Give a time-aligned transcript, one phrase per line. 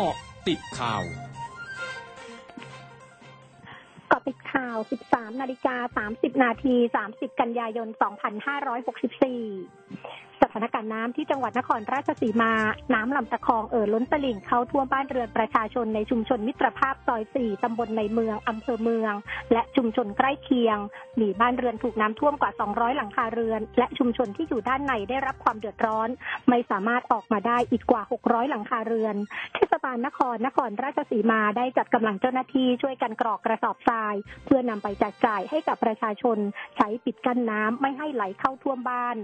[0.00, 0.18] เกาะ
[0.48, 1.02] ติดข่าว
[4.08, 4.76] เกาะติดข่าว
[5.08, 6.74] 13 นาฬิกา 30 นาที
[7.08, 7.92] 30 กันยายน 2564
[10.58, 12.52] ถานการณ์น้ำที่จังหวัดนครราชสีมา
[12.94, 19.12] น้ำลำตะคองเอ่อล้นตลิ่งเข้าท่วมบ้านเรือนประชาชนในชุมชนมิตรภาพซอย4ตำบลในเมืองอำเภอเมือง
[19.52, 20.78] และชุมชนใกล้เคียง
[21.20, 26.08] มีบ้านเรือนถูกน้ำท่วมกว่า 200 หลังคาเรือน และชุมชนที่อยู่ด้านในได้รับความเดือดร้อน
[26.48, 29.16] ไม่สามารถออกมาได้อีกกว่า 600 หลังคาเรือน
[29.54, 36.38] เทศบาลนครนครราชสีมาได้จัดกำลังเจ้าหน้าที่ช่วยกันกรอกกระสอบทราย เพื่อนำไปแจกจ่ายให้กับประชาชน
[36.76, 39.16] ใช้ปิดกั้นน้ำไม่ให้ไหลเข้าท่วมบ้าน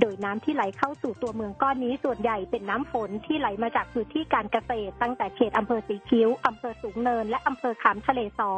[0.00, 8.52] โดยน้ำที่ไหลเข้าสู่ตัวเมืองก้อนนี้ส่วนใหญ่เป็นน้ำฝนที่ไหลมาจากพื้นที่การเกษตร ตั้งแต่เขตอำเภอสีคิ้วอำเภอสูงเนิน และอำเภอขามทะเลสอ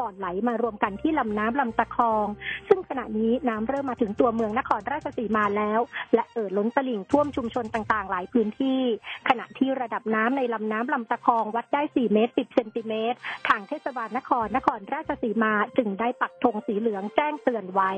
[0.00, 2.26] ก่อนไหลมารวมกันที่ลำน้ำลำตะคอง
[2.68, 5.80] ซึ่งขณะนี้น้ำเริ่มมาถึงตัวเมืองนครราชสีมาแล้ว
[6.14, 8.80] และเอ่อล้นตลิ่งท่วมชุมชนต่างๆ หลายพื้นที่
[9.28, 17.92] ขณะที่ระดับน้ำในลำน้ำลำตะคองวัดได้ 4 เมตร 10 เซนติเมตร ทางเทศบาลนครนครราชสีมาจึงได้ปักธงสีเหลืองแจ้งเตือนไว้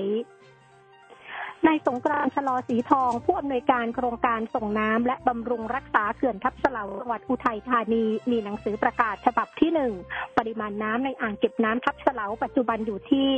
[1.66, 9.92] นายสงกรานต์ชะลอสีทอง ผู้อำนวยการโครงการส่งน้ำและบำรุงรักษาเขื่อนทับเสลาจังหวัดอุทัยธานี มีหนังสือประกาศฉบับที่หนึ่ง
[10.38, 13.28] ปริมาณน้ำในอ่างเก็บน้ำทับเสลาปัจจุบันอยู่ที่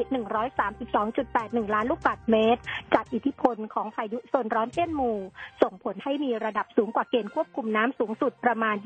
[1.04, 2.60] 132.81 ล้านลูกบาศก์เมตร
[2.94, 5.18] จากอิทธิพลของพายุโซนร้อนเตี้ยนหมู่
[5.62, 8.76] ส่งผลให้มีระดับสูงกว่าเกณฑ์ควบคุมน้ำสูงสุดประมาณ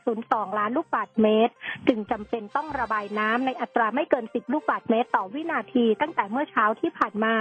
[0.00, 1.52] 20.02 ล้านลูกบาศก์เมตร
[1.88, 7.34] จึงจำเป็นต้องระบายน้ำในอัตราไม่เกิน 10 ลูกบาศก์เมตร ต่อวินาที ตั้งแต่เมื่อเช้าที่ผ่านมา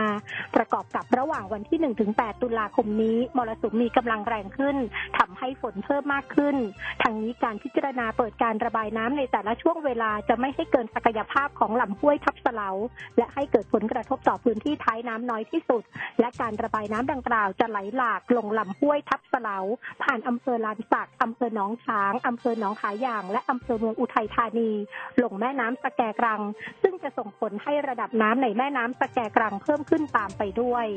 [0.56, 1.80] ประกอบกับระหว่างวันที่
[2.12, 4.78] 1-8 ตุลาคมนี้ มรสุมมีกำลังแรงขึ้น
[5.18, 6.56] ทำให้ฝนเพิ่มมากขึ้น
[7.02, 12.70] ทางนี้การพิจารณาเปิดการระบายน้ำในแต่ละช่วงเวลาจะไม่ให้เกินศักยภาพของลำห้วยทับเสลา
[13.18, 15.84] และให้เกิดผลกระทบต่อพื้นที่ท้ายน้ำน้อยที่สุด
[16.20, 19.58] และการระบายน้ำดังกล่าวจะไหลหลากลงลำห้วยทับเสลา
[20.04, 24.72] ผ่านอำเภอลานสักอำเภอหนองช้างอำเภอหนองขาย่าง และอำเภอเมืองอุทัยธานี
[25.24, 26.42] ลงแม่น้ำสแกกรัง
[26.84, 30.88] ซึ่งจะส่งผลให้ระดับน้ำในแม่น้ำสแกกรังเพิ่มขึ้นตามไปด้วย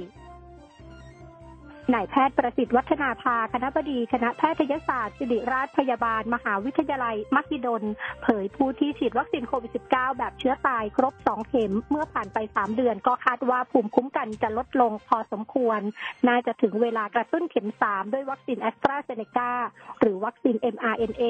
[1.94, 7.82] นายแพทย์ประสิทธิ์วัฒนาภาคณบดีคณะแพทยศาสตร์ศิริราชพยาบาล มหาวิทยาลัย มหิดล
[8.22, 15.80] เผยผู้ที่ฉีดวัคซีนโควิด -19 แบบเชื้อตายครบ 2 เข็ม เมื่อผ่านไป 3 เดือนก็คาดว่าภูมิคุ้มกันจะลดลงพอสมควร
[16.28, 19.52] น่าจะถึงเวลากระตุ้นเข็ม 3 ด้วยวัคซีนแอสตราเซเนกา
[20.00, 21.24] หรือวัคซีน mRNA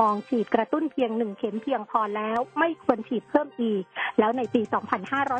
[0.00, 3.82] มองฉีดกระตุ้นเพียง 1 เข็มเพียงพอแล้ว ไม่ควรฉีดเพิ่มอีก
[4.18, 4.62] แล้วในปี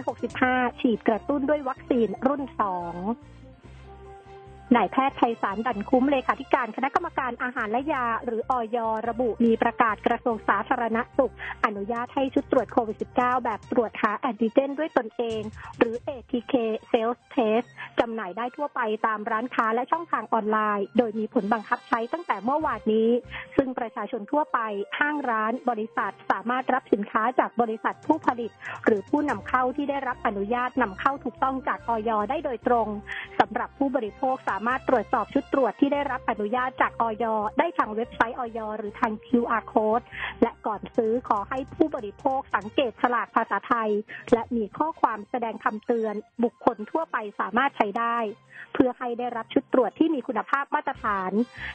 [0.00, 3.43] 2565 ฉีดกระตุ้นด้วยวัคซีนรุ่น 2
[4.76, 11.32] นายแพทย์ไพศาลดันคุ้มเลขาธิการคณะกรรมการอาหารและยา หรืออยระบุมีประกาศกระทรวงสาธารณสุข
[11.64, 15.40] อนุญาตให้ชุดตรวจโควิด -19 แบบตรวจหาแอนติเจนด้วยตนเอง
[15.78, 16.54] หรือ ATK
[16.92, 17.66] Self Test
[18.00, 23.10] จำหน่ายได้ทั่วไปตามร้านค้าและช่องทางออนไลน์ โดยมีผลบังคับใช้ตั้งแต่เมื่อวานนี้
[23.56, 24.58] ซึ่งประชาชนทั่วไป
[24.98, 28.50] ห้างร้าน บริษัทสามารถรับสินค้าจากบริษัทผู้ผลิต
[28.84, 32.88] หรือผู้นำเข้าที่ได้รับอนุญาตนำเข้าถูกต้องจากอยได้โดยตรง
[33.40, 37.24] สำหรับผู้บริโภคสาามารถตรวจสอบชุดตรวจที่ได้รับอนุญาตจากออย
[37.58, 40.04] ได้ทางเว็บไซต์อยหรือทาง QR code
[40.42, 43.90] และก่อนซื้อขอให้ผู้บริโภคสังเกตฉลากภาษาไทย
[44.32, 48.18] และมีข้อความแสดงคำเตือน บุคคลทั่วไปสามารถใช้ได้
[48.74, 51.32] เพื่อให้ได้รับชุดตรวจที่มีคุณภาพมาตรฐาน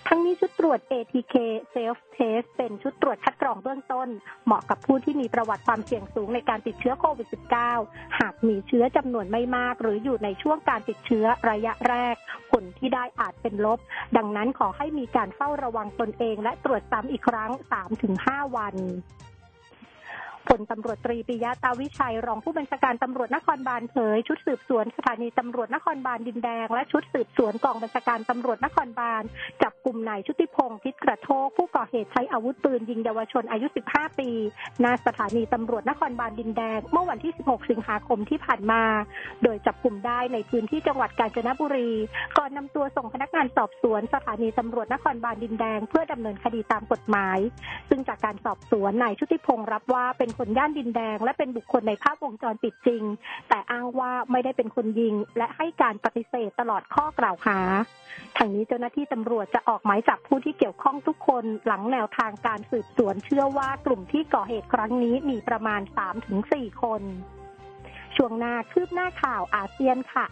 [0.08, 1.36] ทั้งนี้ชุดตรวจ ATK
[1.74, 4.10] Self Test เป็นชุดตรวจคัดกรองเบื้องต้น
[4.46, 7.28] เหมาะกับผู้ที่มีประวัติความเสี่ยงสูงในการติดเชื้อโควิด
[7.74, 12.16] -19 หากมีเชื้อจำนวนไม่มาก หรืออยู่ในช่วงการติดเชื้อระยะแรก
[12.52, 13.80] ผลที่ได้อาจเป็นลบ
[14.18, 17.52] ดังนั้นขอให้มีการเฝ้าระวังตนเองและตรวจซ้ำอีกครั้ง
[18.04, 18.76] 3-5 วัน
[20.50, 29.24] พลตำรวจตรีปิยะตาวิชัย รองผู้บัญชาการตำรวจนครบาลเผย ชุดสืบสวนสถานีตำรวจนครบาลดินแดง และชุดสืบสวนกองบัญชาการตำรวจนครบาล
[29.64, 34.30] จับกลุ่มนายชุติพงศ์ทิศกระโทกผู้ก่อเหตุใช้อาวุธปืนยิงเยาวชนอายุ 15 ปี
[34.84, 38.84] ณสถานีตำรวจนครบาลดินแดง เมื่อวันที่ 16 สิงหาคมที่ผ่านมา
[39.44, 41.92] โดยจับกลุ่มได้ในพื้นที่จังหวัดกาญจนบุรี
[42.38, 47.40] ก่อนนำตัวส่งพนักงานสอบสวน สถานีตำรวจนครบาลดินแดง เพื่อดำเนินคดีตามกฎหมาย
[47.90, 53.04] ซึ่งจากการสอบสวนนายชุติพงศ์รับว่าเป็นคนย่านดินแดง และเป็นบุคคลในภาพวงจรปิดจริง
[53.50, 57.60] แต่อ้างว่าไม่ได้เป็นคนยิง และให้การปฏิเสธตลอดข้อกล่าวหา
[58.38, 65.82] ทางนี้เจ้าหน้าที่ตำรวจจะออกหมายจับผู้ที่เกี่ยวข้องทุกคนหลังแนวทางการสืบสวนเชื่อว่ากลุ่มที่ก่อเหตุครั้งนี้มีประมาณ
[66.32, 67.02] 3-4 คน
[68.16, 70.26] ช่วงหน้าคืบหน้าข่าวอาเซียนค่ะ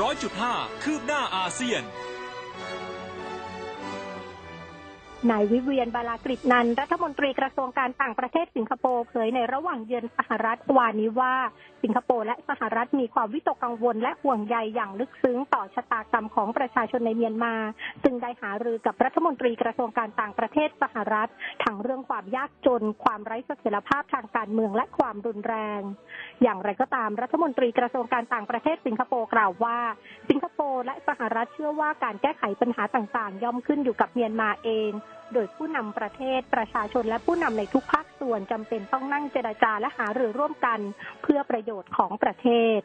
[0.00, 1.82] ร้อยจุดห้าคืบหน้าอาเซียน
[5.30, 11.34] นายวิเวียนบาลากฤษนันรัฐมนตรีกระทรวงการต่างประเทศสิงคโปร์เผยในระหว่างเยือนสหรัฐวานนี้ว่า
[11.82, 17.54] สิงคโปร์และสหรัฐมีความวิตกกังวลและห่วงใยอย่างลึกซึ้งต่อชะตากรรมของประชาชนในเมียนมา
[18.02, 21.30] ซึ่งได้หารือกับรัฐมนตรีกระทรวงการต่างประเทศสหรัฐ
[21.64, 25.80] ทั้งเรื่องความยากจน ความไร้เสถียรภาพทางการเมืองและความรุนแรง
[26.42, 29.78] อย่างไรก็ตามรัฐมนตรีกระทรวงการต่างประเทศสิงคโปร์กล่าวว่า
[30.30, 34.92] สิงคโปร์และสหรัฐเชื่อว่าการแก้ไขปัญหาต่างๆ ย่อมขึ้นอยู่กับเมียนมาเอง
[35.32, 40.80] โดยผู้นำประเทศประชาชนและผู้นำในทุกภาคส่วนจำเป็นต้องนั่งเจรจาและหารือร่วมกัน
[41.22, 42.48] เพื่อประโยชน์ของประเท
[42.78, 42.80] ศ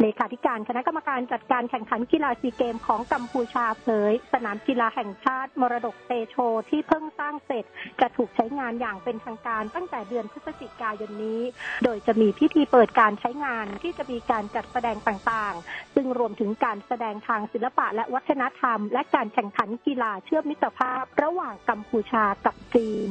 [0.00, 6.36] เลขาธิการคณะกรรมการจัดการแข่งขันกีฬาซีเกมของกัมพูชาเผย สนามกีฬาแห่งชาติมรดกเตโช
[6.70, 7.64] ที่เพิ่งสร้างเสร็จ
[8.00, 11.40] จะถูกใช้งานอย่างเป็นทางการตั้งแต่เดือนพฤศจิกายนนี้
[11.84, 23.10] โดยจะมีพิธีเปิดการใช้งานที่จะมีการจัดแสดงต่างๆ ซึ่งรวมถึงการแสดงทางศิลปะและวัฒนธรรม และการแข่งขันกีฬาเชื่อมมิตรภาพ ระหว่างกัมพูชากับจีน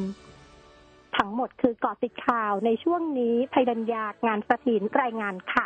[1.17, 5.65] ทั้งหมดคือเกาะติดข่าวในช่วงนี้ภัยดัญญางานสถินรายงานค่ะ